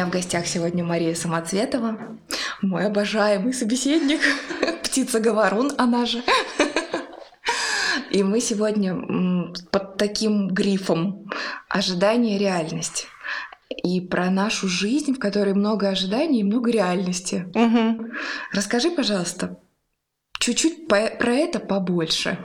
[0.00, 2.18] меня в гостях сегодня Мария Самоцветова,
[2.62, 4.20] мой обожаемый собеседник,
[4.82, 6.22] птица-говорун, она же.
[8.10, 11.30] И мы сегодня под таким грифом
[11.68, 13.08] ожидание реальность
[13.68, 17.46] и про нашу жизнь, в которой много ожиданий и много реальности.
[17.54, 18.06] Угу.
[18.52, 19.58] Расскажи, пожалуйста,
[20.38, 22.38] чуть-чуть по про это побольше.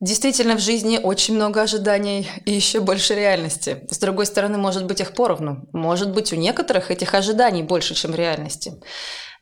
[0.00, 3.86] Действительно, в жизни очень много ожиданий и еще больше реальности.
[3.90, 5.68] С другой стороны, может быть их поровну.
[5.72, 8.80] Может быть, у некоторых этих ожиданий больше, чем реальности.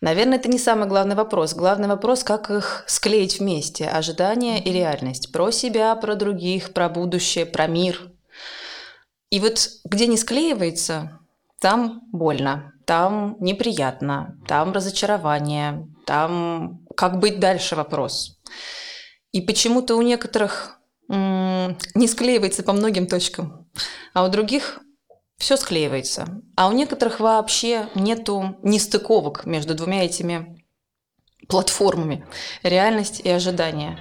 [0.01, 1.55] Наверное, это не самый главный вопрос.
[1.55, 3.87] Главный вопрос, как их склеить вместе.
[3.87, 5.31] Ожидания и реальность.
[5.31, 8.11] Про себя, про других, про будущее, про мир.
[9.31, 11.21] И вот где не склеивается,
[11.61, 18.41] там больно, там неприятно, там разочарование, там как быть дальше вопрос.
[19.33, 23.67] И почему-то у некоторых не склеивается по многим точкам,
[24.13, 24.81] а у других
[25.39, 26.43] все склеивается.
[26.57, 30.65] А у некоторых вообще нету нестыковок между двумя этими
[31.49, 32.27] платформами–
[32.63, 33.99] реальность и ожидание.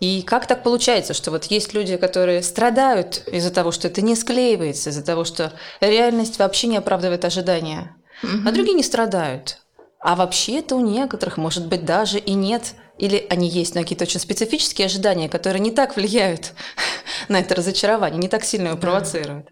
[0.00, 4.14] И как так получается, что вот есть люди, которые страдают из-за того, что это не
[4.14, 8.46] склеивается, из-за того, что реальность вообще не оправдывает ожидания, угу.
[8.46, 9.62] а другие не страдают.
[10.00, 14.04] А вообще это у некоторых, может быть, даже и нет– или они есть, но какие-то
[14.04, 16.52] очень специфические ожидания, которые не так влияют
[17.28, 19.48] на это разочарование, не так сильно его провоцируют.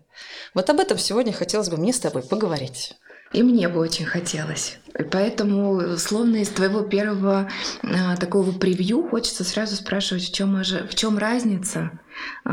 [0.54, 2.94] Вот об этом сегодня хотелось бы мне с тобой поговорить.
[3.32, 4.78] И мне бы очень хотелось.
[5.10, 7.50] Поэтому, словно из твоего первого
[7.82, 10.86] а, такого превью, хочется сразу спрашивать, в чем, ожи...
[10.88, 11.98] в чем разница
[12.44, 12.52] а,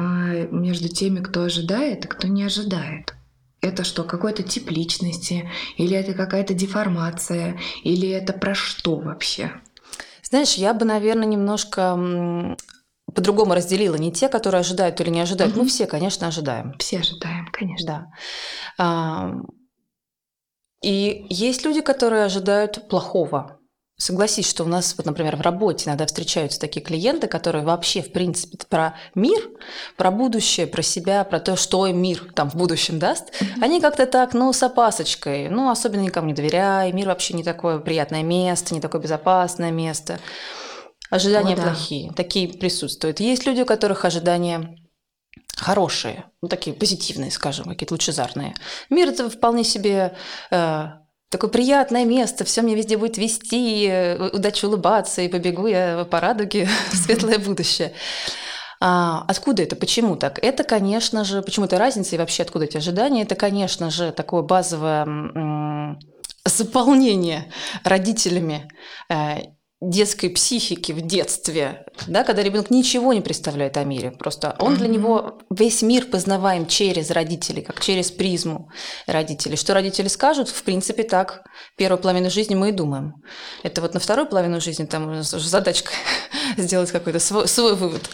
[0.50, 3.14] между теми, кто ожидает и кто не ожидает.
[3.62, 5.52] Это что, какой-то тип личности?
[5.78, 7.60] Или это какая-то деформация?
[7.84, 9.52] Или это про что вообще?
[10.32, 12.58] Знаешь, я бы, наверное, немножко
[13.14, 13.96] по-другому разделила.
[13.96, 15.54] Не те, которые ожидают или не ожидают.
[15.54, 15.64] Угу.
[15.64, 16.74] Мы все, конечно, ожидаем.
[16.80, 18.12] Все ожидаем, конечно.
[18.78, 19.34] Да.
[20.82, 23.60] И есть люди, которые ожидают плохого.
[23.98, 28.12] Согласись, что у нас, вот, например, в работе иногда встречаются такие клиенты, которые вообще, в
[28.12, 29.40] принципе, про мир,
[29.96, 33.62] про будущее, про себя, про то, что им мир там в будущем даст, mm-hmm.
[33.62, 37.78] они как-то так, ну, с опасочкой, ну, особенно никому не доверяй, мир вообще не такое
[37.78, 40.20] приятное место, не такое безопасное место.
[41.12, 41.64] Ожидания О, да.
[41.64, 43.20] плохие, такие присутствуют.
[43.20, 44.78] Есть люди, у которых ожидания
[45.58, 48.56] хорошие, ну, такие позитивные, скажем, какие-то лучезарные.
[48.90, 50.16] Мир это вполне себе
[50.50, 50.88] э,
[51.32, 56.20] такое приятное место, все мне везде будет вести, э, удачи улыбаться, и побегу я по
[56.20, 57.94] радуге в светлое будущее.
[58.84, 59.76] А, откуда это?
[59.76, 60.44] Почему так?
[60.44, 63.24] Это, конечно же, почему это разница и вообще откуда эти ожидания?
[63.24, 65.98] Это, конечно же, такое базовое
[66.46, 67.52] заполнение
[67.84, 68.68] родителями
[69.10, 69.38] э,
[69.82, 74.78] детской психики в детстве, да, когда ребенок ничего не представляет о мире, просто он mm-hmm.
[74.78, 78.70] для него весь мир познаваем через родителей, как через призму
[79.08, 79.58] родителей.
[79.58, 81.44] Что родители скажут, в принципе, так
[81.78, 83.16] первую половину жизни мы и думаем.
[83.64, 85.92] Это вот на вторую половину жизни там задачка
[86.58, 88.08] сделать какой-то свой, свой вывод.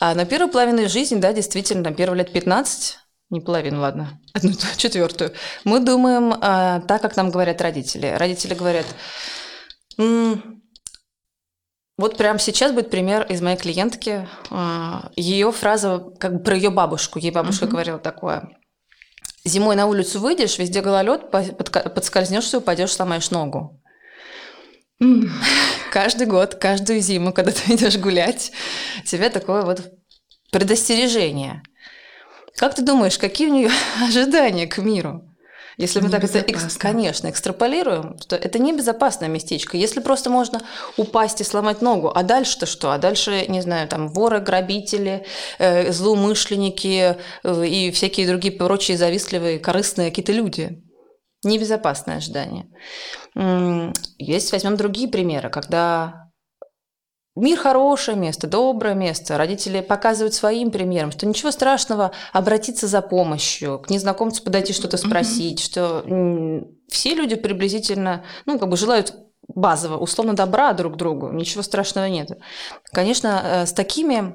[0.00, 2.96] А на первую половину жизни, да, действительно, на первые лет 15
[3.28, 5.32] не половину, ладно, одну четвертую.
[5.64, 8.14] Мы думаем а, так, как нам говорят родители.
[8.16, 8.86] Родители говорят,
[12.02, 14.28] вот прямо сейчас будет пример из моей клиентки.
[14.50, 17.20] А, ее фраза как бы про ее бабушку.
[17.20, 17.70] Ей бабушка uh-huh.
[17.70, 18.50] говорила такое.
[19.44, 23.80] Зимой на улицу выйдешь, везде гололед, подскользнешься, упадешь, сломаешь ногу.
[25.00, 25.28] Mm.
[25.92, 28.50] Каждый год, каждую зиму, когда ты идешь гулять,
[29.04, 29.92] тебе такое вот
[30.50, 31.62] предостережение.
[32.56, 33.70] Как ты думаешь, какие у нее
[34.02, 35.31] ожидания к миру?
[35.78, 36.44] Если мы так это,
[36.78, 39.76] конечно, экстраполируем, то это небезопасное местечко.
[39.76, 40.60] Если просто можно
[40.96, 42.92] упасть и сломать ногу, а дальше-то что?
[42.92, 45.24] А дальше, не знаю, там воры, грабители,
[45.58, 50.82] э, злоумышленники э, и всякие другие прочие завистливые, корыстные какие-то люди.
[51.44, 52.66] Небезопасное ожидание.
[54.18, 56.21] Есть, возьмем другие примеры, когда
[57.34, 59.38] Мир хорошее место, доброе место.
[59.38, 65.60] Родители показывают своим примером, что ничего страшного обратиться за помощью, к незнакомцу подойти что-то спросить,
[65.60, 65.64] mm-hmm.
[65.64, 69.14] что все люди приблизительно, ну, как бы желают
[69.48, 72.30] базово, условно добра друг другу, ничего страшного нет.
[72.92, 74.34] Конечно, э, с такими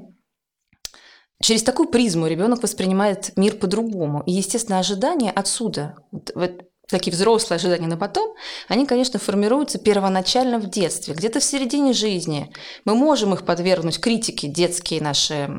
[1.40, 4.24] Через такую призму ребенок воспринимает мир по-другому.
[4.26, 5.96] И, естественно, ожидания отсюда,
[6.34, 8.34] вот такие взрослые ожидания на потом,
[8.68, 12.52] они, конечно, формируются первоначально в детстве, где-то в середине жизни.
[12.86, 15.50] Мы можем их подвергнуть критике, детские наши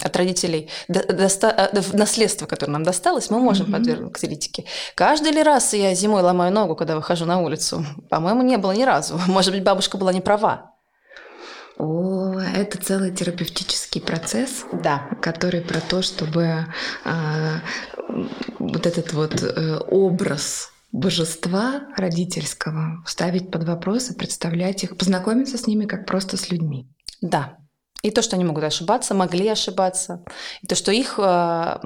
[0.00, 3.72] от родителей, доста, э, наследство, которое нам досталось, мы можем mm-hmm.
[3.72, 4.64] подвергнуть критике.
[4.94, 7.84] Каждый ли раз я зимой ломаю ногу, когда выхожу на улицу?
[8.08, 9.18] По-моему, не было ни разу.
[9.26, 10.74] Может быть, бабушка была не права.
[11.78, 15.08] О, это целый терапевтический процесс, да.
[15.22, 16.66] который про то, чтобы
[17.04, 17.60] а,
[18.58, 25.66] вот этот вот э, образ божества родительского ставить под вопрос и представлять их, познакомиться с
[25.66, 26.88] ними как просто с людьми.
[27.20, 27.58] Да.
[28.02, 30.24] И то, что они могут ошибаться, могли ошибаться.
[30.62, 31.78] И то, что их э,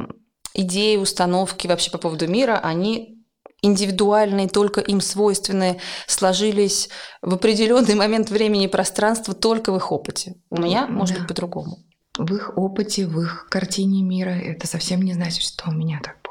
[0.54, 3.22] идеи, установки вообще по поводу мира, они
[3.62, 6.88] индивидуальные, только им свойственные, сложились
[7.22, 10.34] в определенный момент времени и пространства только в их опыте.
[10.50, 11.20] У меня может да.
[11.20, 11.78] быть по-другому.
[12.18, 16.21] В их опыте, в их картине мира это совсем не значит, что у меня так.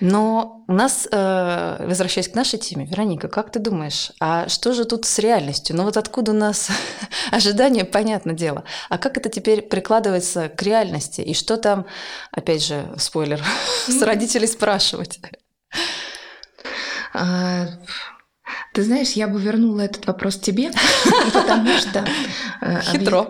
[0.00, 4.84] Но у нас, э, возвращаясь к нашей теме, Вероника, как ты думаешь, а что же
[4.84, 5.76] тут с реальностью?
[5.76, 6.70] Ну вот откуда у нас
[7.32, 8.64] ожидания, понятное дело.
[8.88, 11.20] А как это теперь прикладывается к реальности?
[11.20, 11.86] И что там,
[12.30, 13.42] опять же, спойлер,
[13.88, 15.18] с родителей спрашивать?
[17.12, 17.66] А,
[18.74, 20.70] ты знаешь, я бы вернула этот вопрос тебе,
[21.32, 22.04] потому что...
[22.60, 23.28] Э, Хитро.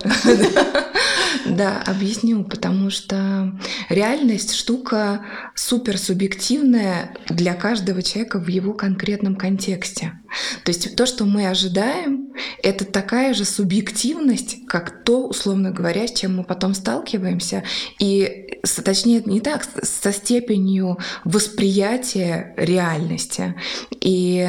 [1.46, 3.58] Да, объясню, потому что
[3.88, 5.25] реальность штука
[5.55, 10.20] супер субъективная для каждого человека в его конкретном контексте.
[10.64, 12.32] То есть то, что мы ожидаем,
[12.62, 17.64] это такая же субъективность, как то, условно говоря, с чем мы потом сталкиваемся.
[17.99, 23.55] И точнее, не так, со степенью восприятия реальности.
[24.00, 24.49] И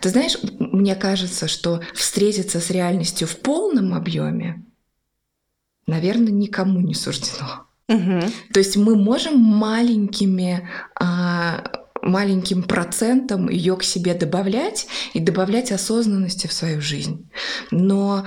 [0.00, 4.64] ты знаешь, мне кажется, что встретиться с реальностью в полном объеме
[5.90, 7.66] наверное, никому не суждено.
[7.88, 8.20] Угу.
[8.52, 11.64] То есть мы можем маленькими а,
[12.02, 17.28] маленьким процентом ее к себе добавлять и добавлять осознанности в свою жизнь.
[17.70, 18.24] Но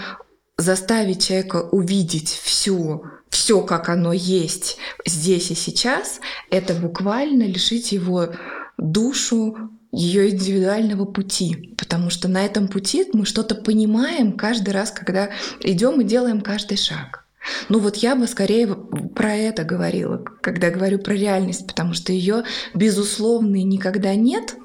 [0.57, 6.19] заставить человека увидеть всю все, как оно есть здесь и сейчас,
[6.51, 8.29] это буквально лишить его
[8.77, 15.29] душу ее индивидуального пути, потому что на этом пути мы что-то понимаем каждый раз, когда
[15.61, 17.22] идем и делаем каждый шаг.
[17.69, 22.43] Ну вот я бы скорее про это говорила, когда говорю про реальность, потому что ее
[22.73, 24.55] безусловно никогда нет,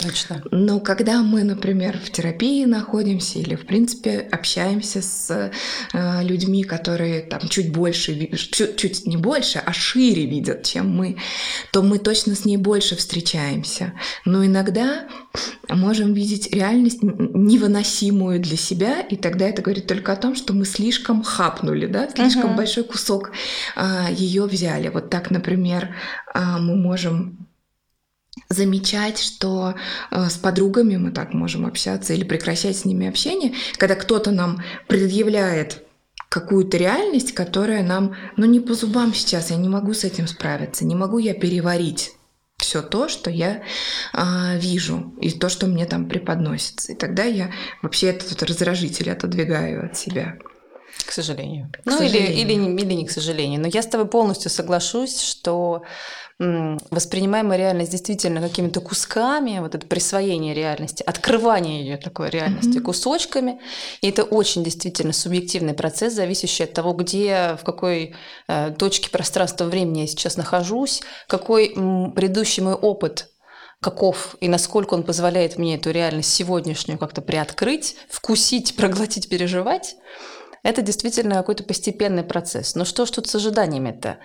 [0.00, 0.42] Точно.
[0.50, 5.52] Но когда мы, например, в терапии находимся или, в принципе, общаемся с
[5.92, 11.16] э, людьми, которые там чуть больше, чуть, чуть не больше, а шире видят, чем мы,
[11.72, 13.92] то мы точно с ней больше встречаемся.
[14.24, 15.06] Но иногда
[15.68, 20.64] можем видеть реальность невыносимую для себя, и тогда это говорит только о том, что мы
[20.64, 22.56] слишком хапнули, да, слишком uh-huh.
[22.56, 23.32] большой кусок
[23.76, 24.88] э, ее взяли.
[24.88, 25.94] Вот так, например,
[26.34, 27.49] э, мы можем
[28.50, 29.74] замечать, что
[30.10, 34.62] э, с подругами мы так можем общаться или прекращать с ними общение, когда кто-то нам
[34.88, 35.84] предъявляет
[36.28, 40.84] какую-то реальность, которая нам, ну не по зубам сейчас, я не могу с этим справиться,
[40.84, 42.12] не могу я переварить
[42.58, 43.62] все то, что я
[44.12, 46.92] э, вижу, и то, что мне там преподносится.
[46.92, 47.52] И тогда я
[47.82, 50.36] вообще этот раздражитель отодвигаю от себя.
[51.06, 51.70] К сожалению.
[51.72, 52.32] К ну сожалению.
[52.32, 53.60] Или, или, или не к сожалению.
[53.60, 55.82] Но я с тобой полностью соглашусь, что
[56.90, 62.82] воспринимаемая реальность действительно какими-то кусками, вот это присвоение реальности, открывание ее такой реальности mm-hmm.
[62.82, 63.60] кусочками.
[64.00, 68.14] И это очень действительно субъективный процесс, зависящий от того, где, в какой
[68.48, 73.28] э, точке пространства времени я сейчас нахожусь, какой м, предыдущий мой опыт
[73.82, 79.96] каков и насколько он позволяет мне эту реальность сегодняшнюю как-то приоткрыть, вкусить, проглотить, переживать.
[80.62, 82.74] Это действительно какой-то постепенный процесс.
[82.74, 84.18] Но что ж тут с ожиданиями-то?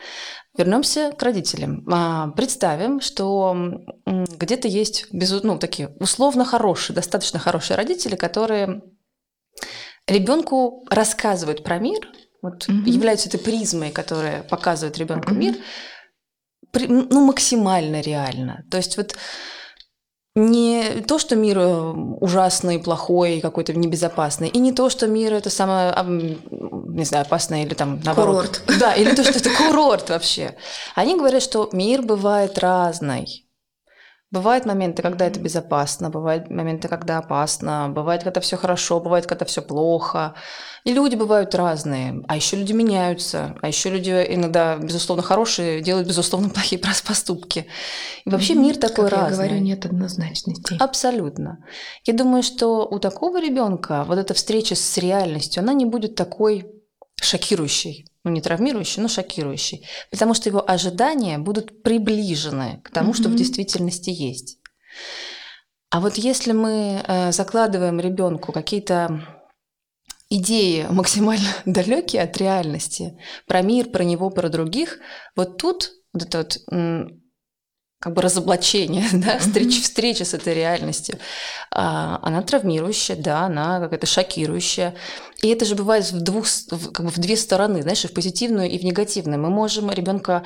[0.58, 1.86] Вернемся к родителям.
[1.92, 3.56] А, представим, что
[4.06, 8.82] где-то есть без, ну, такие условно хорошие, достаточно хорошие родители, которые
[10.08, 12.08] ребенку рассказывают про мир,
[12.42, 12.90] вот mm-hmm.
[12.90, 15.38] являются этой призмой, которая показывает ребенку mm-hmm.
[15.38, 15.56] мир,
[16.88, 18.66] ну, максимально реально.
[18.70, 19.16] То есть вот
[20.36, 25.50] не то, что мир э, ужасный, плохой, какой-то небезопасный, и не то, что мир это
[25.50, 25.94] самое,
[26.52, 28.62] не знаю, опасное или там наоборот.
[28.66, 28.80] Курорт.
[28.80, 30.56] Да, или то, что это курорт вообще.
[30.94, 33.45] Они говорят, что мир бывает разный.
[34.32, 39.46] Бывают моменты, когда это безопасно, бывают моменты, когда опасно, бывает, когда все хорошо, бывает, когда
[39.46, 40.34] все плохо.
[40.84, 46.08] И люди бывают разные, а еще люди меняются, а еще люди иногда, безусловно, хорошие, делают,
[46.08, 47.68] безусловно, плохие поступки.
[48.26, 49.46] И вообще мир такой как разный.
[49.46, 50.76] Я говорю, нет однозначности.
[50.80, 51.64] Абсолютно.
[52.04, 56.75] Я думаю, что у такого ребенка вот эта встреча с реальностью, она не будет такой
[57.22, 63.22] шокирующей ну не травмирующий, но шокирующий, потому что его ожидания будут приближены к тому, mm-hmm.
[63.22, 64.58] что в действительности есть.
[65.92, 69.28] А вот если мы э, закладываем ребенку какие-то
[70.30, 74.98] идеи максимально далекие от реальности, про мир, про него, про других,
[75.36, 76.58] вот тут вот это вот
[78.06, 81.18] как бы разоблачение, да, встреча, встреча с этой реальностью,
[81.72, 84.94] а, она травмирующая, да, она какая-то шокирующая.
[85.42, 86.46] И это же бывает в двух,
[86.94, 89.42] как бы в две стороны, знаешь, и в позитивную, и в негативную.
[89.42, 90.44] Мы можем ребенка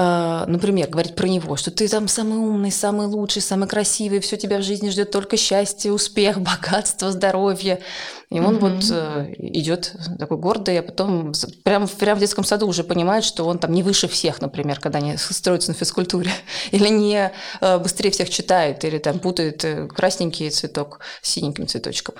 [0.00, 4.36] Э, например, говорить про него, что ты там самый умный, самый лучший, самый красивый, все
[4.36, 7.80] тебя в жизни ждет только счастье, успех, богатство, здоровье.
[8.30, 8.60] И он mm-hmm.
[8.60, 11.32] вот э, идет такой гордый, а потом
[11.64, 14.98] прямо, прямо в детском саду уже понимает, что он там не выше всех, например, когда
[14.98, 16.30] они строятся на физкультуре,
[16.70, 22.14] или не э, быстрее всех читает, или там путает красненький цветок с синеньким цветочком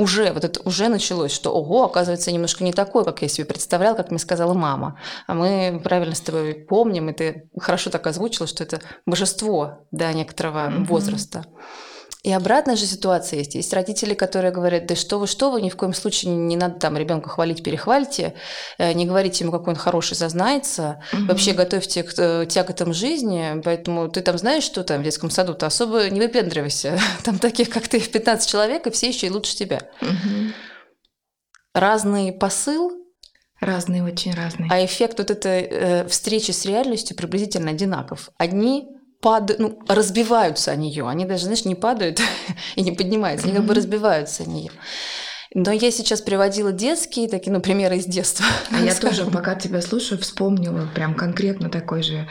[0.00, 3.94] уже, вот это уже началось, что, ого, оказывается, немножко не такой, как я себе представлял,
[3.94, 4.98] как мне сказала мама.
[5.26, 10.12] А мы правильно с тобой помним, и ты хорошо так озвучила, что это божество до
[10.12, 10.84] некоторого mm-hmm.
[10.84, 11.44] возраста.
[12.22, 13.54] И обратная же ситуация есть.
[13.54, 16.78] Есть родители, которые говорят, да что вы, что вы, ни в коем случае не надо
[16.78, 18.34] там ребенка хвалить, перехвальте,
[18.76, 21.26] э, не говорите ему, какой он хороший зазнается, угу.
[21.26, 25.54] вообще готовьте к, э, этому жизни, поэтому ты там знаешь, что там в детском саду,
[25.54, 26.98] то особо не выпендривайся.
[27.24, 29.80] Там таких, как ты, в 15 человек, и все еще и лучше тебя.
[30.00, 30.52] Угу.
[31.74, 32.92] Разный посыл,
[33.60, 34.70] Разные, очень разные.
[34.70, 38.30] А эффект вот этой э, встречи с реальностью приблизительно одинаков.
[38.38, 38.88] Одни
[39.20, 41.08] падают, ну, разбиваются о нее.
[41.08, 42.20] Они даже, знаешь, не падают
[42.76, 44.70] и не поднимаются, они как бы разбиваются о нее.
[45.52, 48.46] Но я сейчас приводила детские такие, ну, примеры из детства.
[48.70, 52.28] А я тоже, пока тебя слушаю, вспомнила прям конкретно такой же,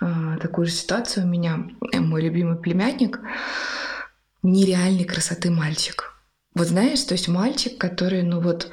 [0.00, 1.66] э, такую же ситуацию у меня.
[1.92, 3.20] Мой любимый племянник,
[4.42, 6.14] нереальной красоты мальчик.
[6.54, 8.68] Вот знаешь, то есть мальчик, который, ну вот,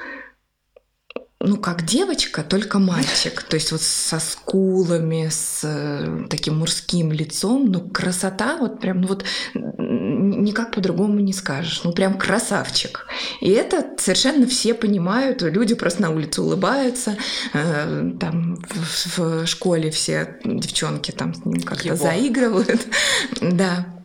[1.42, 3.44] ну, как девочка, только мальчик.
[3.44, 7.72] То есть вот со скулами, с э, таким мужским лицом.
[7.72, 11.82] Ну, красота вот прям, ну вот никак по-другому не скажешь.
[11.86, 13.08] Ну, прям красавчик.
[13.40, 15.42] И это совершенно все понимают.
[15.42, 17.16] Люди просто на улице улыбаются.
[17.54, 22.86] Э, там в, в школе все девчонки там с ним как-то заигрывают.
[23.42, 23.99] Да.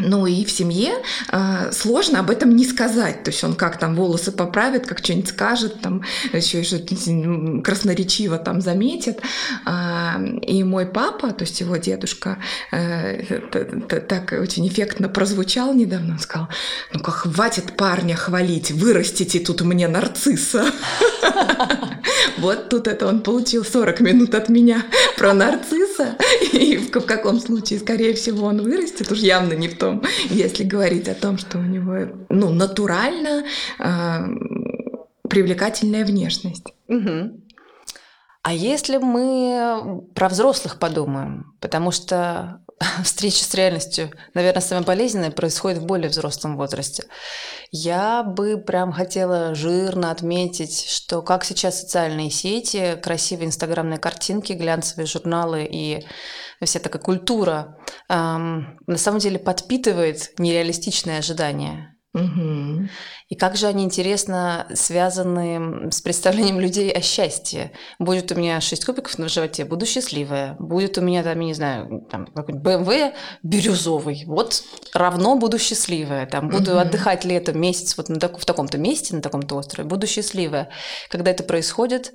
[0.00, 0.94] Ну и в семье
[1.30, 3.24] э, сложно об этом не сказать.
[3.24, 6.94] То есть он как там волосы поправит, как что-нибудь скажет, там еще что-то
[7.62, 9.20] красноречиво там заметит.
[9.66, 12.38] Э, и мой папа, то есть его дедушка,
[12.72, 13.22] э,
[14.08, 16.14] так очень эффектно прозвучал недавно.
[16.14, 16.48] Он сказал,
[16.94, 20.64] ну-ка хватит парня хвалить, вырастите тут мне нарцисса.
[22.38, 24.84] Вот тут это он получил 40 минут от меня
[25.16, 26.16] про нарцисса.
[26.52, 31.08] И в каком случае, скорее всего, он вырастет, уж явно не в том, если говорить
[31.08, 33.44] о том, что у него ну, натурально
[33.80, 34.18] э,
[35.28, 36.72] привлекательная внешность.
[36.86, 37.40] Угу.
[38.44, 42.60] А если мы про взрослых подумаем, потому что
[43.04, 47.04] встреча с реальностью, наверное, самое болезненное происходит в более взрослом возрасте.
[47.70, 55.06] Я бы прям хотела жирно отметить, что как сейчас социальные сети, красивые инстаграмные картинки, глянцевые
[55.06, 56.04] журналы и
[56.66, 57.78] вся такая культура
[58.08, 62.88] эм, на самом деле подпитывает нереалистичные ожидания Угу.
[63.28, 67.72] И как же они интересно связаны с представлением людей о счастье.
[67.98, 70.54] Будет у меня шесть кубиков на животе, буду счастливая.
[70.58, 74.24] Будет у меня там, я не знаю, там какой-нибудь BMW бирюзовый.
[74.26, 76.26] Вот равно буду счастливая.
[76.26, 76.80] Там буду угу.
[76.80, 79.88] отдыхать летом месяц вот на так, в таком-то месте, на таком-то острове.
[79.88, 80.68] Буду счастливая.
[81.08, 82.12] Когда это происходит,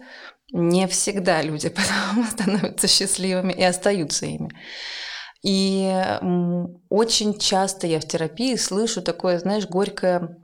[0.51, 4.51] не всегда люди потом становятся счастливыми и остаются ими.
[5.43, 5.91] И
[6.89, 10.39] очень часто я в терапии слышу такое, знаешь, горькое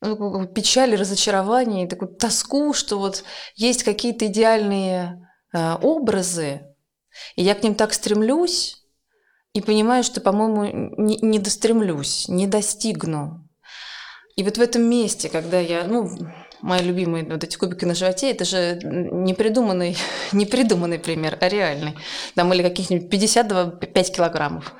[0.00, 3.24] ну, печаль, разочарование, такую тоску, что вот
[3.56, 6.62] есть какие-то идеальные э, образы,
[7.34, 8.76] и я к ним так стремлюсь,
[9.52, 13.48] и понимаю, что, по-моему, не, не достремлюсь, не достигну.
[14.36, 16.10] И вот в этом месте, когда я, ну,
[16.62, 19.96] мои любимые вот эти кубики на животе, это же не придуманный,
[20.32, 21.94] не придуманный пример, а реальный.
[22.34, 24.72] Там или каких-нибудь 52-5 килограммов.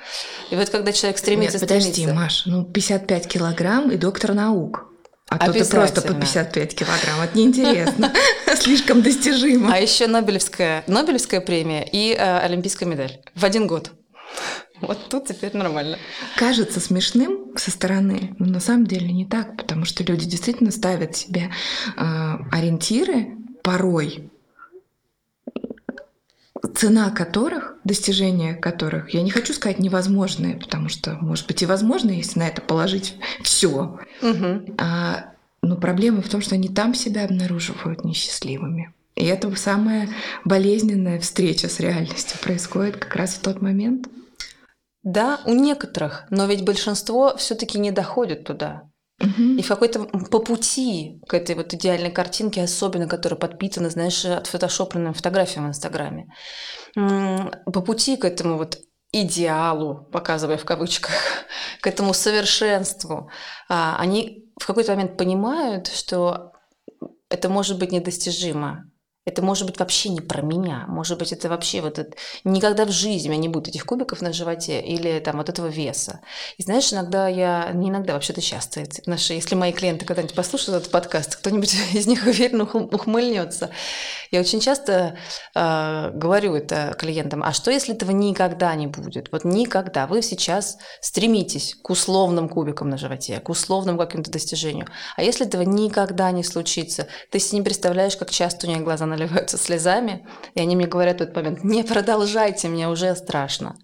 [0.51, 1.57] И вот когда человек стремится...
[1.57, 2.15] Нет, подожди, стремится...
[2.15, 4.85] Маш, ну 55 килограмм и доктор наук.
[5.29, 7.21] А то ты просто по 55 килограмм.
[7.21, 8.13] Это неинтересно.
[8.55, 9.73] Слишком достижимо.
[9.73, 13.91] А еще Нобелевская, Нобелевская премия и э, Олимпийская медаль в один год.
[14.81, 15.97] Вот тут теперь нормально.
[16.35, 21.15] Кажется смешным со стороны, но на самом деле не так, потому что люди действительно ставят
[21.15, 21.49] себе
[21.95, 22.01] э,
[22.51, 24.29] ориентиры порой,
[26.75, 32.11] цена которых, достижения которых, я не хочу сказать невозможные, потому что, может быть, и возможно,
[32.11, 33.99] если на это положить все.
[34.21, 34.75] Угу.
[34.77, 35.31] А,
[35.61, 38.93] но проблема в том, что они там себя обнаруживают несчастливыми.
[39.15, 40.09] И это самая
[40.45, 44.07] болезненная встреча с реальностью происходит как раз в тот момент.
[45.07, 48.89] Да, у некоторых, но ведь большинство все-таки не доходит туда.
[49.21, 49.41] Угу.
[49.57, 55.13] И в какой-то по пути к этой вот идеальной картинке, особенно которая подпитана, знаешь, отфотошопленными
[55.13, 56.27] фотографиями в Инстаграме,
[56.93, 58.79] по пути к этому вот
[59.13, 61.13] идеалу, показывая в кавычках,
[61.81, 63.31] к этому совершенству,
[63.69, 66.51] а, они в какой-то момент понимают, что
[67.29, 68.91] это может быть недостижимо.
[69.27, 70.85] Это может быть вообще не про меня.
[70.87, 72.15] Может быть, это вообще вот это...
[72.45, 75.67] Никогда в жизни у меня не будет этих кубиков на животе или там вот этого
[75.67, 76.21] веса.
[76.57, 77.71] И знаешь, иногда я...
[77.73, 78.85] Не иногда, вообще-то часто.
[79.05, 83.69] Наши, если мои клиенты когда-нибудь послушают этот подкаст, кто-нибудь из них уверенно ухмыльнется.
[84.31, 85.17] Я очень часто
[85.53, 87.43] э, говорю это клиентам.
[87.43, 89.29] А что, если этого никогда не будет?
[89.33, 90.07] Вот никогда.
[90.07, 94.87] Вы сейчас стремитесь к условным кубикам на животе, к условным каким-то достижению.
[95.17, 99.05] А если этого никогда не случится, ты себе не представляешь, как часто у них глаза
[99.05, 103.75] на наливаются слезами, и они мне говорят в этот момент, не продолжайте, мне уже страшно.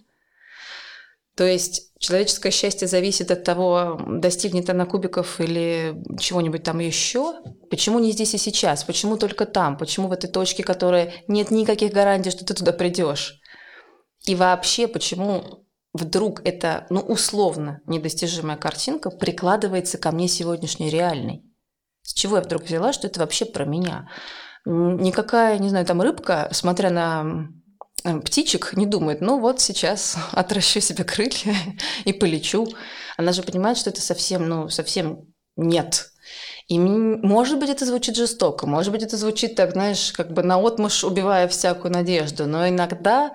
[1.35, 7.41] То есть человеческое счастье зависит от того, достигнет она кубиков или чего-нибудь там еще.
[7.71, 8.83] Почему не здесь и сейчас?
[8.83, 9.77] Почему только там?
[9.77, 13.39] Почему в этой точке, которой нет никаких гарантий, что ты туда придешь?
[14.25, 21.43] И вообще, почему вдруг эта, ну, условно недостижимая картинка прикладывается ко мне сегодняшней реальной?
[22.03, 24.09] С чего я вдруг взяла, что это вообще про меня?
[24.65, 27.47] Никакая, не знаю, там рыбка, смотря на
[28.25, 31.55] птичек, не думает, ну вот сейчас отращу себе крылья
[32.05, 32.67] и полечу.
[33.17, 36.09] Она же понимает, что это совсем, ну, совсем нет.
[36.67, 41.03] И может быть, это звучит жестоко, может быть, это звучит так, знаешь, как бы наотмашь
[41.03, 43.33] убивая всякую надежду, но иногда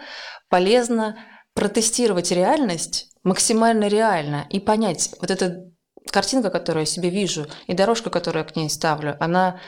[0.48, 1.16] полезно
[1.54, 5.64] протестировать реальность максимально реально и понять, вот эта
[6.10, 9.60] картинка, которую я себе вижу, и дорожка, которую я к ней ставлю, она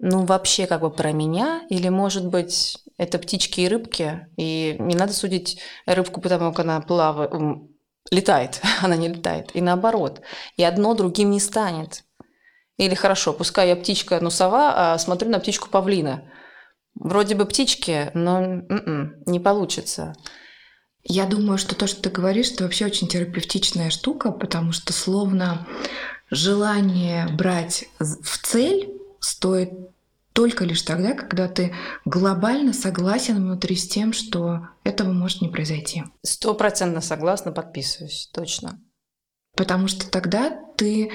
[0.00, 4.94] ну, вообще как бы про меня, или, может быть, это птички и рыбки, и не
[4.94, 7.32] надо судить рыбку, потому как она плавает,
[8.10, 10.20] летает, она не летает, и наоборот.
[10.56, 12.04] И одно другим не станет.
[12.76, 16.30] Или хорошо, пускай я птичка, но сова, а смотрю на птичку павлина.
[16.94, 20.14] Вроде бы птички, но м-м, не получится.
[21.02, 25.66] Я думаю, что то, что ты говоришь, это вообще очень терапевтичная штука, потому что словно
[26.30, 29.70] желание брать в цель стоит
[30.32, 36.04] только лишь тогда, когда ты глобально согласен внутри с тем, что этого может не произойти.
[36.22, 38.80] Стопроцентно согласна, подписываюсь, точно.
[39.56, 41.10] Потому что тогда ты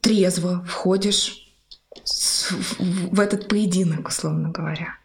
[0.00, 1.48] трезво входишь
[2.78, 4.98] в этот поединок, условно говоря.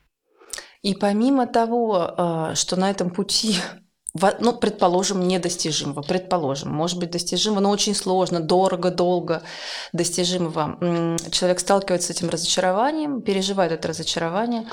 [0.81, 3.55] И помимо того, а, что на этом пути
[4.13, 9.41] ну, предположим, недостижимого, предположим, может быть достижимо, но очень сложно, дорого, долго
[9.91, 11.17] достижимого.
[11.32, 14.69] Человек сталкивается с этим разочарованием, переживает это разочарование.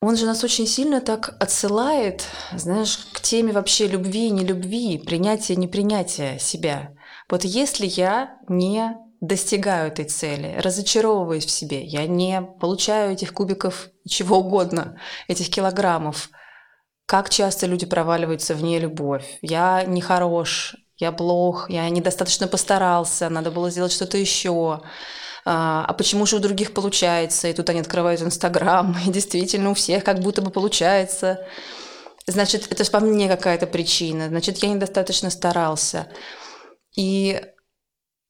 [0.00, 5.54] Он же нас очень сильно так отсылает, знаешь, к теме вообще любви и нелюбви, принятия
[5.54, 6.90] и непринятия себя.
[7.30, 13.88] Вот если я не достигаю этой цели, разочаровываюсь в себе, я не получаю этих кубиков
[14.06, 16.30] чего угодно, этих килограммов–
[17.06, 19.38] как часто люди проваливаются в нелюбовь.
[19.42, 24.80] Я нехорош, я плох, я недостаточно постарался, надо было сделать что-то еще.
[25.44, 27.48] А, а почему же у других получается?
[27.48, 31.46] И тут они открывают Инстаграм, и действительно у всех как будто бы получается.
[32.26, 34.28] Значит, это по мне какая-то причина.
[34.28, 36.08] Значит, я недостаточно старался.
[36.96, 37.42] И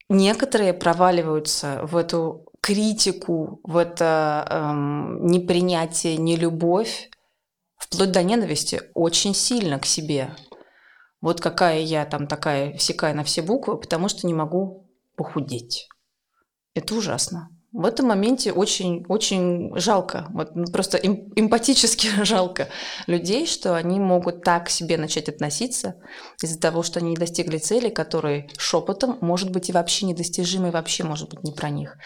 [0.09, 7.11] некоторые проваливаются в эту критику, в это эм, непринятие, нелюбовь,
[7.89, 10.35] вплоть до ненависти, очень сильно к себе.
[11.21, 15.89] Вот какая я там такая всякая на все буквы, потому что не могу похудеть.
[16.75, 17.51] Это ужасно.
[17.75, 22.69] В этом моменте очень, очень жалко, вот ну, просто эм, эмпатически жалко
[23.09, 25.97] людей, что они могут так к себе начать относиться
[26.41, 30.71] из-за того, что они не достигли цели, которые шепотом, может быть, и вообще недостижимы, и
[30.71, 31.97] вообще, может быть, не про них.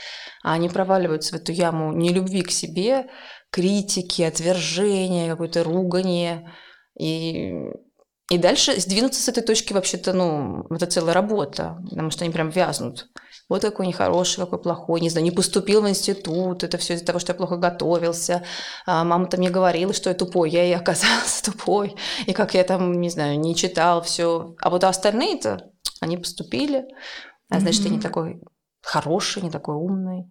[0.43, 3.09] А они проваливаются в эту яму нелюбви к себе,
[3.51, 6.53] критики, отвержения, какой-то ругания.
[6.99, 7.53] И,
[8.31, 12.51] и дальше сдвинуться с этой точки вообще-то, ну, это целая работа, потому что они прям
[12.51, 13.09] вязнут.
[13.49, 17.19] Вот какой нехороший, какой плохой, не знаю, не поступил в институт, это все из-за того,
[17.19, 18.45] что я плохо готовился.
[18.85, 21.97] А мама-то мне говорила, что я тупой, я и оказался тупой.
[22.27, 24.55] И как я там, не знаю, не читал все.
[24.61, 26.85] А вот остальные-то, они поступили,
[27.49, 27.89] а значит, mm-hmm.
[27.89, 28.41] я не такой
[28.83, 30.27] хороший, не такой умный.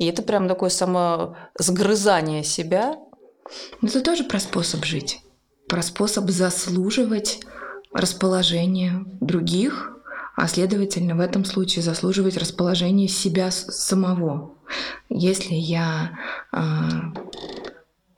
[0.00, 2.96] И это прям такое само сгрызание себя.
[3.82, 5.20] Но это тоже про способ жить,
[5.68, 7.40] про способ заслуживать
[7.92, 9.92] расположение других,
[10.36, 14.54] а следовательно в этом случае заслуживать расположение себя самого.
[15.10, 16.12] Если я
[16.52, 16.58] э,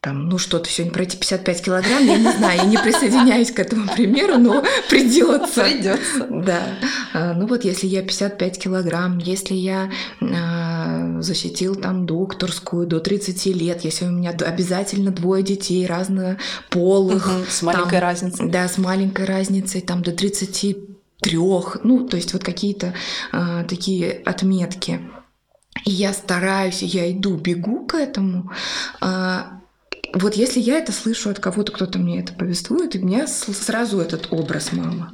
[0.02, 3.88] там, ну что-то сегодня пройти 55 килограмм, я не знаю, я не присоединяюсь к этому
[3.88, 5.64] примеру, но придется.
[5.64, 6.26] Придется.
[6.28, 6.62] Да.
[7.12, 9.90] А, ну вот если я 55 килограмм, если я
[10.20, 10.24] э,
[11.22, 17.26] защитил там докторскую до 30 лет, если у меня обязательно двое детей разнополых.
[17.26, 18.48] Угу, с маленькой там, разницей.
[18.48, 20.76] Да, с маленькой разницей, там до 30
[21.22, 22.94] трех, ну, то есть вот какие-то
[23.32, 25.00] э, такие отметки.
[25.84, 28.50] и я стараюсь, я иду, бегу к этому,
[29.00, 29.60] а,
[30.14, 34.00] вот если я это слышу от кого-то, кто-то мне это повествует, и у меня сразу
[34.00, 35.08] этот образ мамы.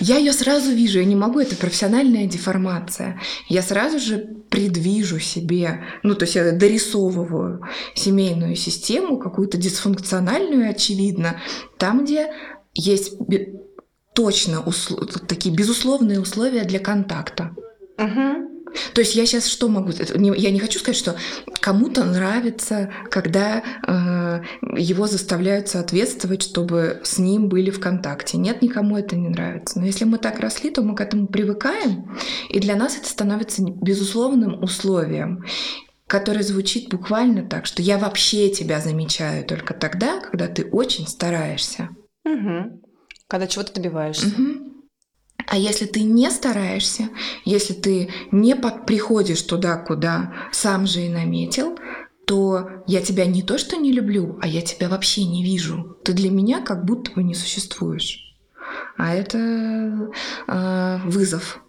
[0.00, 3.20] Я ее сразу вижу, я не могу, это профессиональная деформация.
[3.48, 4.18] Я сразу же
[4.50, 7.62] предвижу себе, ну, то есть я дорисовываю
[7.94, 11.40] семейную систему, какую-то дисфункциональную, очевидно,
[11.78, 12.32] там, где
[12.74, 13.14] есть
[14.14, 17.54] точно усл- такие безусловные условия для контакта.
[17.98, 18.55] Угу.
[18.92, 19.90] То есть я сейчас что могу?
[19.90, 21.16] Я не хочу сказать, что
[21.60, 24.40] кому-то нравится, когда э,
[24.76, 28.38] его заставляют соответствовать, чтобы с ним были в контакте.
[28.38, 29.78] Нет, никому это не нравится.
[29.78, 32.16] Но если мы так росли, то мы к этому привыкаем,
[32.48, 35.44] и для нас это становится безусловным условием
[36.06, 41.88] которое звучит буквально так, что я вообще тебя замечаю только тогда, когда ты очень стараешься.
[42.24, 42.82] Угу.
[43.26, 44.28] Когда чего-то добиваешься.
[44.28, 44.65] Угу.
[45.46, 47.10] А если ты не стараешься,
[47.44, 51.78] если ты не приходишь туда, куда сам же и наметил,
[52.26, 55.96] то я тебя не то что не люблю, а я тебя вообще не вижу.
[56.04, 58.36] Ты для меня как будто бы не существуешь.
[58.96, 60.10] А это
[60.48, 61.60] э, вызов.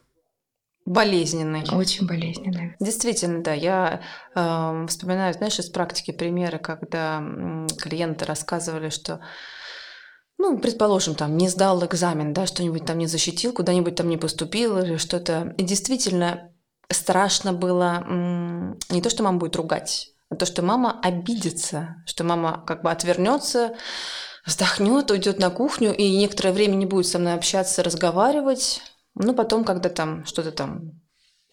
[0.86, 1.64] Болезненный.
[1.72, 2.76] Очень болезненный.
[2.80, 3.54] Действительно, да.
[3.54, 4.02] Я
[4.34, 7.22] э, вспоминаю, знаешь, из практики примеры, когда
[7.78, 9.20] клиенты рассказывали, что
[10.38, 14.78] ну, предположим, там, не сдал экзамен, да, что-нибудь там не защитил, куда-нибудь там не поступил
[14.78, 15.56] или что-то.
[15.58, 16.52] И действительно
[16.90, 18.06] страшно было
[18.90, 22.92] не то, что мама будет ругать, а то, что мама обидится, что мама как бы
[22.92, 23.76] отвернется,
[24.46, 28.82] вздохнет, уйдет на кухню и некоторое время не будет со мной общаться, разговаривать.
[29.16, 31.02] Ну, потом, когда там что-то там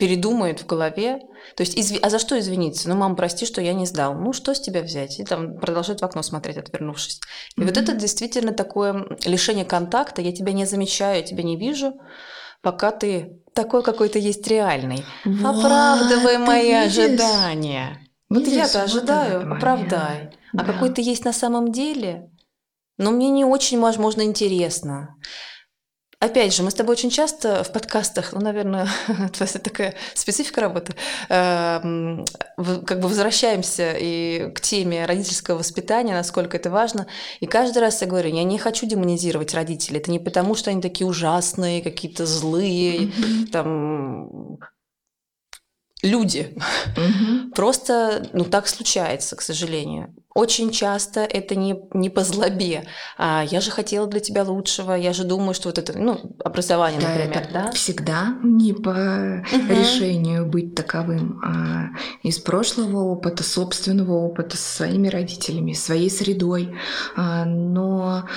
[0.05, 1.21] передумает в голове.
[1.57, 1.99] То есть, изв...
[2.03, 2.91] а за что извиниться?
[2.91, 4.15] Ну, мама, прости, что я не сдал.
[4.15, 5.19] Ну, что с тебя взять?
[5.19, 7.21] И там продолжает в окно смотреть, отвернувшись.
[7.57, 7.65] И mm-hmm.
[7.65, 10.21] вот это действительно такое лишение контакта.
[10.21, 11.95] Я тебя не замечаю, я тебя не вижу,
[12.61, 15.07] пока ты такой какой-то есть реальный.
[15.25, 16.99] Вот, Оправдывай мои видишь?
[16.99, 17.99] ожидания.
[18.29, 20.35] Вот я-то ожидаю, вот оправдай.
[20.53, 20.65] А да.
[20.65, 22.29] А какой ты есть на самом деле?
[22.99, 25.17] Но мне не очень, возможно, интересно.
[26.25, 28.89] Опять же, мы с тобой очень часто в подкастах, ну, наверное,
[29.39, 30.95] это такая специфика работы,
[31.29, 32.25] эм,
[32.87, 37.07] как бы возвращаемся и к теме родительского воспитания, насколько это важно.
[37.41, 39.99] И каждый раз я говорю, я не хочу демонизировать родителей.
[39.99, 43.13] Это не потому, что они такие ужасные, какие-то злые,
[43.53, 44.59] там
[46.05, 46.55] люди.
[46.97, 47.51] Угу.
[47.55, 50.15] Просто, ну, так случается, к сожалению.
[50.35, 52.87] Очень часто это не, не по злобе.
[53.17, 57.01] А я же хотела для тебя лучшего, я же думаю, что вот это, ну, образование,
[57.01, 57.71] да, например, это да?
[57.71, 59.73] Всегда не по угу.
[59.73, 66.75] решению быть таковым, а из прошлого опыта, собственного опыта со своими родителями, своей средой.
[67.17, 68.29] А, но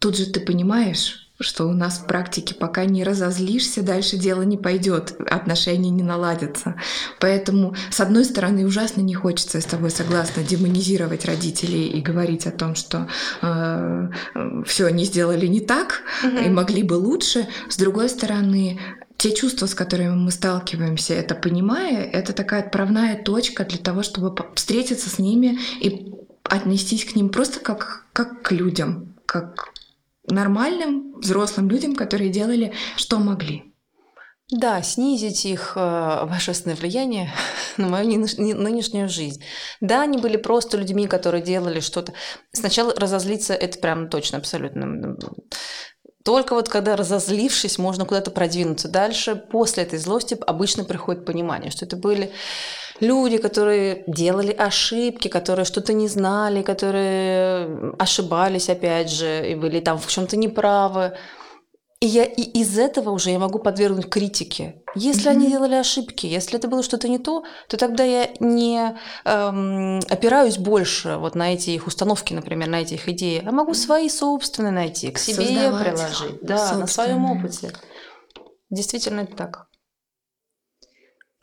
[0.00, 4.56] тут же ты понимаешь, что у нас в практике пока не разозлишься, дальше дело не
[4.56, 6.76] пойдет, отношения не наладятся.
[7.18, 12.52] Поэтому, с одной стороны, ужасно не хочется, с тобой согласна, демонизировать родителей и говорить о
[12.52, 13.08] том, что
[13.42, 14.08] э,
[14.64, 16.46] все они сделали не так mm-hmm.
[16.46, 17.48] и могли бы лучше.
[17.68, 18.78] С другой стороны,
[19.16, 24.36] те чувства, с которыми мы сталкиваемся, это понимая, это такая отправная точка для того, чтобы
[24.54, 26.12] встретиться с ними и
[26.44, 29.73] отнестись к ним просто как, как к людям, как
[30.28, 33.74] нормальным взрослым людям, которые делали, что могли.
[34.50, 37.32] Да, снизить их э, божественное влияние
[37.78, 39.42] на мою нынешнюю жизнь.
[39.80, 42.12] Да, они были просто людьми, которые делали что-то.
[42.52, 45.16] Сначала разозлиться это прям точно, абсолютно.
[46.24, 49.34] Только вот когда разозлившись, можно куда-то продвинуться дальше.
[49.34, 52.30] После этой злости обычно приходит понимание, что это были
[53.00, 59.98] люди, которые делали ошибки, которые что-то не знали, которые ошибались, опять же, и были там
[59.98, 61.14] в чем-то неправы.
[62.00, 64.82] И, я, и из этого уже я могу подвергнуть критике.
[64.94, 65.30] Если mm-hmm.
[65.30, 70.58] они делали ошибки, если это было что-то не то, то тогда я не эм, опираюсь
[70.58, 74.72] больше вот на эти их установки, например, на эти их идеи, а могу свои собственные
[74.72, 77.72] найти, к себе Создавать приложить, да, на своем опыте.
[78.68, 79.68] Действительно это так.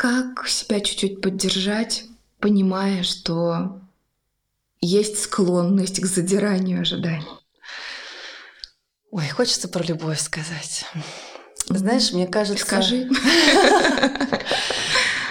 [0.02, 2.06] Как себя чуть-чуть поддержать,
[2.40, 3.82] понимая, что
[4.80, 7.28] есть склонность к задиранию ожиданий?
[9.12, 10.86] Ой, хочется про любовь сказать.
[11.70, 12.66] Знаешь, мне кажется...
[12.66, 13.12] Скажи.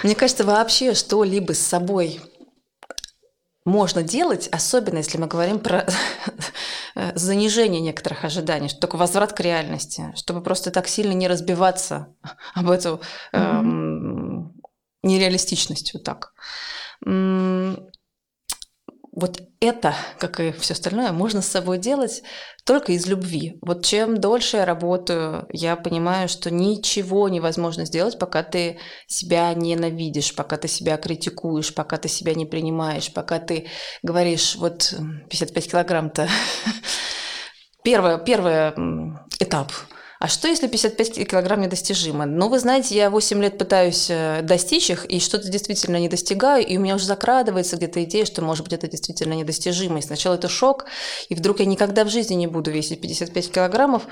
[0.03, 2.21] Мне кажется, вообще что-либо с собой
[3.65, 5.85] можно делать, особенно если мы говорим про
[7.15, 12.15] занижение некоторых ожиданий, что такое возврат к реальности, чтобы просто так сильно не разбиваться
[12.55, 13.01] об эту
[13.33, 14.20] эм,
[15.03, 16.33] нереалистичность вот так.
[19.13, 22.23] Вот это, как и все остальное, можно с собой делать
[22.65, 23.59] только из любви.
[23.61, 30.33] Вот чем дольше я работаю, я понимаю, что ничего невозможно сделать, пока ты себя ненавидишь,
[30.33, 33.67] пока ты себя критикуешь, пока ты себя не принимаешь, пока ты
[34.01, 34.93] говоришь, вот
[35.29, 36.29] 55 килограмм-то
[37.83, 38.69] первый, первый
[39.39, 39.73] этап–
[40.21, 42.27] а что, если 55 килограмм недостижимо?
[42.27, 46.63] Ну, вы знаете, я 8 лет пытаюсь э, достичь их, и что-то действительно не достигаю,
[46.63, 49.97] и у меня уже закрадывается где-то идея, что, может быть, это действительно недостижимо.
[49.97, 50.85] И сначала это шок,
[51.29, 54.03] и вдруг я никогда в жизни не буду весить 55 килограммов,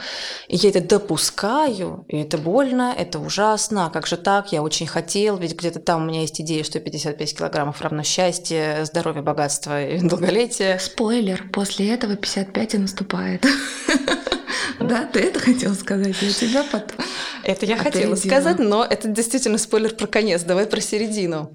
[0.47, 4.87] и я это допускаю, и это больно, это ужасно, а как же так, я очень
[4.87, 9.85] хотел, ведь где-то там у меня есть идея, что 55 килограммов равно счастье, здоровье, богатство
[9.85, 10.79] и долголетие.
[10.79, 13.45] Спойлер, после этого 55 и наступает.
[14.79, 17.05] Да, ты это хотел сказать, я тебя потом...
[17.43, 21.53] Это я хотела сказать, но это действительно спойлер про конец, давай про середину.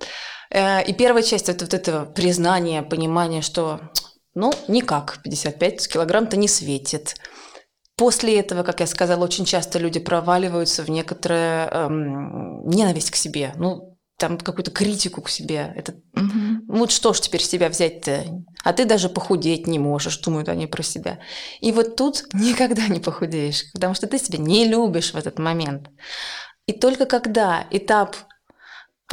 [0.50, 3.80] Э, и первая часть это вот этого признания, понимания, что
[4.35, 7.14] ну, никак, 55 килограмм-то не светит.
[7.96, 13.52] После этого, как я сказала, очень часто люди проваливаются в некоторую эм, ненависть к себе.
[13.57, 15.72] Ну, там какую-то критику к себе.
[15.76, 16.33] Это, угу.
[16.74, 18.24] Вот что ж теперь с тебя взять-то?
[18.64, 21.20] А ты даже похудеть не можешь, думают они про себя.
[21.60, 25.90] И вот тут никогда не похудеешь, потому что ты себя не любишь в этот момент.
[26.66, 28.16] И только когда этап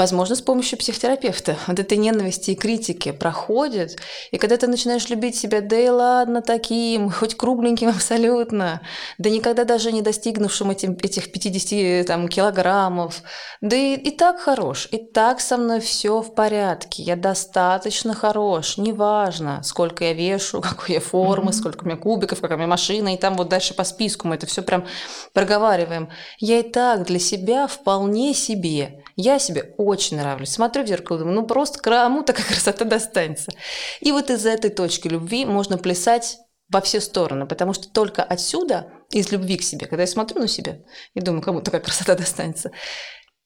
[0.02, 1.58] Возможно, с помощью психотерапевта.
[1.68, 4.00] Вот этой ненависти и критики проходит.
[4.32, 8.82] И когда ты начинаешь любить себя, да и ладно таким, хоть кругленьким абсолютно,
[9.20, 13.22] да никогда даже не достигнувшим этим, этих 50 там, килограммов,
[13.62, 18.80] да и, и так хорош, и так со мной все в порядке, я достаточно хорош,
[18.80, 21.54] неважно, сколько я вешу, какой я формы, mm-hmm.
[21.54, 24.34] сколько у меня кубиков, какая у меня машина, и там вот дальше по списку мы
[24.34, 24.88] это все прям
[25.34, 26.10] проговариваем.
[26.40, 29.01] Я и так для себя вполне себе.
[29.16, 30.52] Я себе очень нравлюсь.
[30.52, 33.52] Смотрю в зеркало, думаю, ну просто кому такая красота достанется.
[34.00, 38.88] И вот из этой точки любви можно плясать во все стороны, потому что только отсюда,
[39.12, 40.80] из любви к себе, когда я смотрю на себя
[41.14, 42.72] и думаю, кому такая красота достанется,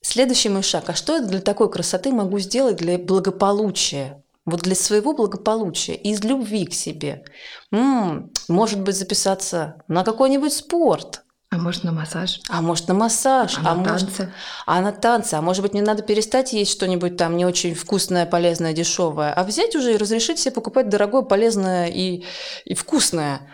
[0.01, 4.21] следующий мой шаг, а что я для такой красоты могу сделать для благополучия?
[4.45, 7.25] Вот для своего благополучия, из любви к себе.
[7.71, 11.23] М-м, может быть, записаться на какой-нибудь спорт–
[11.55, 12.41] а может на массаж?
[12.49, 13.57] А может на массаж?
[13.57, 14.07] А, а на может...
[14.07, 14.33] танцы?
[14.65, 15.33] А на танцы?
[15.35, 19.43] А может быть мне надо перестать есть что-нибудь там не очень вкусное, полезное, дешевое, а
[19.43, 22.23] взять уже и разрешить себе покупать дорогое, полезное и,
[22.65, 23.49] и вкусное.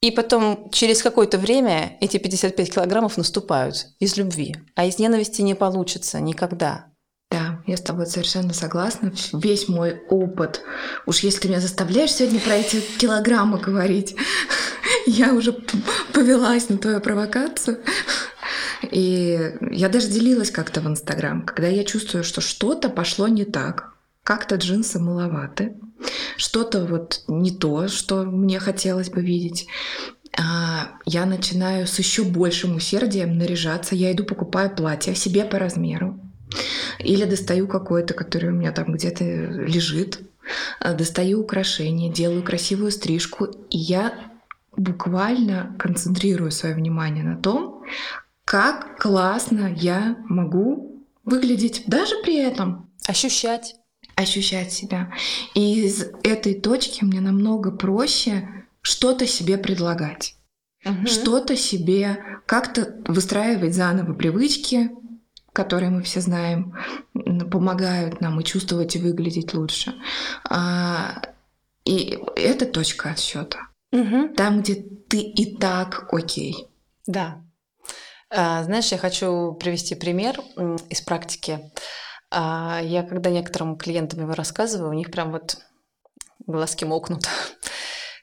[0.00, 4.56] И потом через какое-то время эти 55 килограммов наступают из любви.
[4.74, 6.86] А из ненависти не получится никогда.
[7.30, 9.12] Да, я с тобой совершенно согласна.
[9.32, 10.60] Весь мой опыт.
[11.06, 14.16] Уж если ты меня заставляешь сегодня про эти килограммы говорить,
[15.06, 15.52] я уже
[16.12, 17.78] повелась на твою провокацию.
[18.90, 23.94] И я даже делилась как-то в Инстаграм, когда я чувствую, что что-то пошло не так,
[24.24, 25.76] как-то джинсы маловаты,
[26.36, 29.68] что-то вот не то, что мне хотелось бы видеть.
[30.38, 33.94] А, я начинаю с еще большим усердием наряжаться.
[33.94, 36.18] Я иду покупаю платье себе по размеру.
[36.98, 40.20] Или достаю какое-то, которое у меня там где-то лежит.
[40.80, 43.46] Достаю украшения, делаю красивую стрижку.
[43.70, 44.31] И я
[44.76, 47.82] буквально концентрирую свое внимание на том,
[48.44, 52.90] как классно я могу выглядеть даже при этом.
[53.06, 53.76] Ощущать.
[54.16, 55.12] Ощущать себя.
[55.54, 58.48] И из этой точки мне намного проще
[58.80, 60.36] что-то себе предлагать.
[60.84, 61.06] Угу.
[61.06, 64.90] Что-то себе как-то выстраивать заново привычки,
[65.52, 66.74] которые мы все знаем,
[67.50, 69.94] помогают нам и чувствовать и выглядеть лучше.
[70.48, 71.22] А,
[71.84, 73.68] и это точка отсчета.
[73.92, 74.34] Угу.
[74.34, 76.68] Там, где ты и так окей.
[77.06, 77.42] Да.
[78.30, 80.40] А, знаешь, я хочу привести пример
[80.88, 81.70] из практики.
[82.30, 85.58] А, я когда некоторым клиентам его рассказываю, у них прям вот
[86.46, 87.28] глазки мокнут.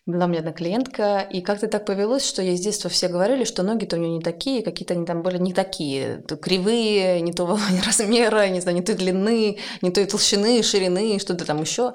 [0.09, 3.43] Была у меня одна клиентка, и как-то так повелось, что ей с детства все говорили,
[3.43, 7.31] что ноги-то у нее не такие, какие-то они там были не такие, то кривые, не
[7.31, 11.93] того размера, не знаю, не той длины, не той толщины, ширины, что-то там еще.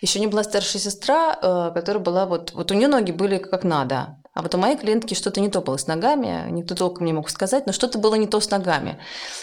[0.00, 3.64] Еще не была старшая сестра, э, которая была вот, вот у нее ноги были как
[3.64, 7.14] надо, а вот у моей клиентки что-то не то было с ногами, никто толком не
[7.14, 8.98] мог сказать, но что-то было не то с ногами.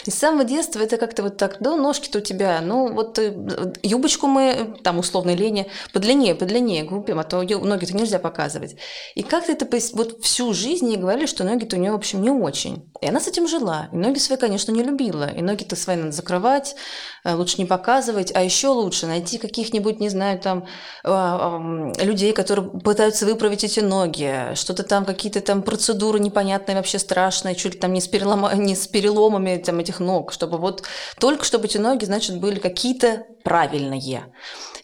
[0.06, 3.34] И с самого детства это как-то вот так, да, ножки-то у тебя, ну вот э,
[3.82, 8.76] юбочку мы, там условно лени, подлиннее, подлиннее купим, а то ноги-то нельзя показывать.
[9.16, 12.30] И как-то это вот всю жизнь ей говорили, что ноги-то у нее, в общем, не
[12.30, 12.88] очень.
[13.00, 13.88] И она с этим жила.
[13.92, 15.28] И ноги свои, конечно, не любила.
[15.28, 16.76] И ноги-то свои надо закрывать,
[17.24, 20.68] э, лучше не показывать, а еще лучше найти каких-нибудь, не знаю, там,
[21.02, 21.58] а,
[22.00, 27.74] людей, которые пытаются выправить эти ноги, что-то там какие-то там процедуры непонятные, вообще страшные, чуть
[27.74, 30.84] ли там не с, перелома, не с переломами там, этих ног, чтобы вот
[31.18, 34.32] только чтобы эти ноги, значит, были какие-то правильные.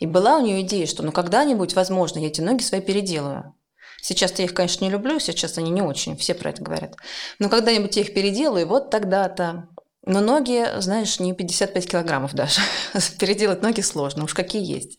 [0.00, 3.54] И была у нее идея, что ну когда-нибудь, возможно, я эти ноги свои переделаю.
[4.02, 6.96] Сейчас я их, конечно, не люблю, сейчас они не очень, все про это говорят.
[7.38, 9.68] Но когда-нибудь я их переделаю, вот тогда-то.
[10.06, 12.62] Но ноги, знаешь, не 55 килограммов даже.
[13.18, 14.98] Переделать ноги сложно, уж какие есть.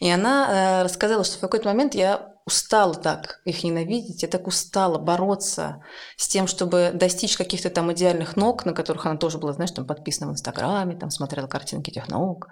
[0.00, 4.46] И она э, рассказала, что в какой-то момент я устала так их ненавидеть, я так
[4.46, 5.82] устала бороться
[6.16, 9.86] с тем, чтобы достичь каких-то там идеальных ног, на которых она тоже была, знаешь, там
[9.86, 12.48] подписана в Инстаграме, там смотрела картинки этих ног.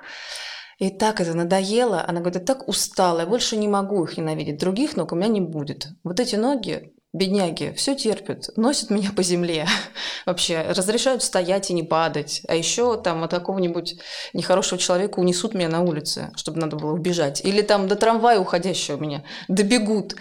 [0.79, 2.05] И так это надоело.
[2.07, 4.61] Она говорит, я так устала, я больше не могу их ненавидеть.
[4.61, 5.89] Других ног у меня не будет.
[6.05, 9.67] Вот эти ноги, бедняги, все терпят, носят меня по земле.
[10.27, 12.43] Вообще, разрешают стоять и не падать.
[12.49, 13.97] А еще там от какого-нибудь
[14.35, 17.45] нехорошего человека унесут меня на улице, чтобы надо было убежать.
[17.45, 20.17] Или там до трамвая уходящего меня добегут.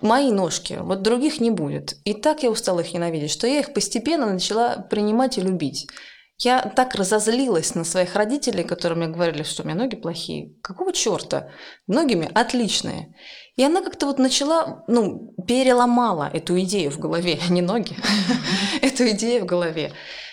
[0.00, 1.96] Мои ножки, вот других не будет.
[2.04, 5.88] И так я устала их ненавидеть, что я их постепенно начала принимать и любить.
[6.38, 10.54] Я так разозлилась на своих родителей, которые мне говорили, что у меня ноги плохие.
[10.62, 11.50] Какого черта?
[11.86, 13.14] Ноги мне отличные.
[13.56, 17.96] И она как-то вот начала, ну, переломала эту идею в голове, не ноги,
[18.82, 19.92] эту идею в голове.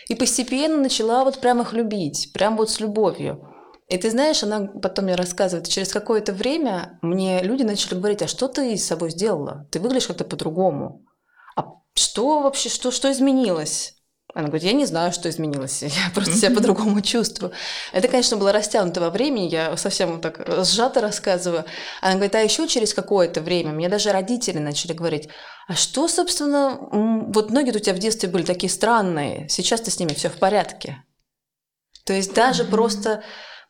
[0.10, 3.48] И постепенно начала вот прям их любить, прям вот с любовью.
[3.88, 8.28] И ты знаешь, она потом мне рассказывает, через какое-то время мне люди начали говорить, а
[8.28, 9.68] что ты с собой сделала?
[9.70, 11.06] Ты выглядишь как-то по-другому.
[11.56, 14.01] А что вообще, что, что изменилось?
[14.34, 17.52] Она говорит, я не знаю, что изменилось, я просто себя по-другому чувствую.
[17.92, 21.66] Это, конечно, было растянуто во времени, я совсем так сжато рассказываю.
[22.02, 25.30] Она говорит, а еще через какое-то время мне даже родители начали говорить,
[25.68, 30.00] а что, собственно, вот ноги у тебя в детстве были такие странные, сейчас ты с
[30.00, 31.04] ними все в порядке.
[32.06, 33.24] То есть даже просто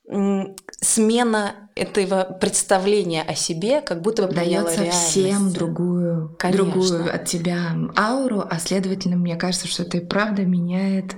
[0.08, 6.66] смена этого представления о себе как будто бы дает совсем другую, Конечно.
[6.66, 11.16] другую от тебя ауру, а следовательно, мне кажется, что это и правда меняет,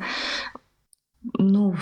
[1.37, 1.75] ну,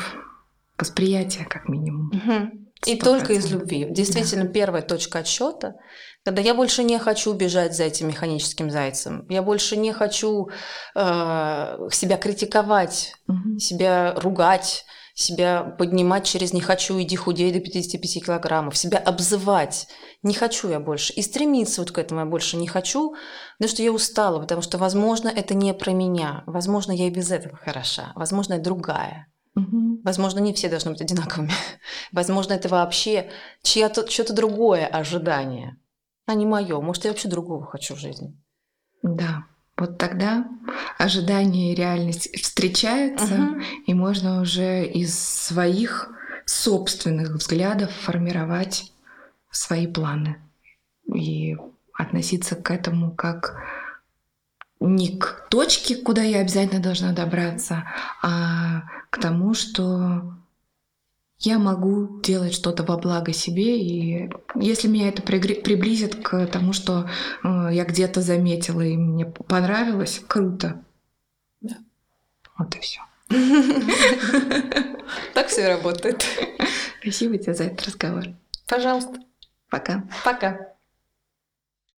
[0.77, 2.07] восприятие как минимум.
[2.09, 2.61] Угу.
[2.85, 3.87] И только из любви.
[3.89, 4.49] Действительно, да.
[4.49, 5.75] первая точка отсчета,
[6.23, 10.49] когда я больше не хочу бежать за этим механическим зайцем, я больше не хочу
[10.95, 13.59] э, себя критиковать, угу.
[13.59, 14.85] себя ругать
[15.21, 19.87] себя поднимать через «не хочу, иди худей до 55 килограммов», себя обзывать
[20.23, 21.13] «не хочу я больше».
[21.13, 23.15] И стремиться вот к этому я больше не хочу,
[23.57, 27.31] потому что я устала, потому что, возможно, это не про меня, возможно, я и без
[27.31, 29.27] этого хороша, возможно, я другая.
[29.55, 30.01] Угу.
[30.03, 31.51] Возможно, не все должны быть одинаковыми.
[32.13, 33.29] Возможно, это вообще
[33.63, 35.77] чья-то, что-то другое ожидание,
[36.25, 36.79] а не мое.
[36.79, 38.33] Может, я вообще другого хочу в жизни.
[39.03, 39.43] Да.
[39.81, 40.45] Вот тогда
[40.99, 43.61] ожидание и реальность встречаются, угу.
[43.87, 46.11] и можно уже из своих
[46.45, 48.91] собственных взглядов формировать
[49.49, 50.37] свои планы
[51.11, 51.57] и
[51.93, 53.59] относиться к этому как
[54.79, 57.83] не к точке, куда я обязательно должна добраться,
[58.21, 60.31] а к тому, что
[61.41, 67.09] я могу делать что-то во благо себе, и если меня это приблизит к тому, что
[67.43, 70.83] э, я где-то заметила и мне понравилось, круто.
[71.61, 71.77] Да.
[72.57, 73.01] Вот и все.
[75.33, 76.23] Так все работает.
[77.01, 78.23] Спасибо тебе за этот разговор.
[78.67, 79.19] Пожалуйста.
[79.69, 80.07] Пока.
[80.23, 80.70] Пока.